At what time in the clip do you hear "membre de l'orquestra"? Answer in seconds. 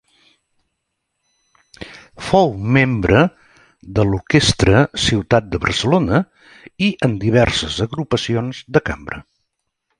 2.77-4.81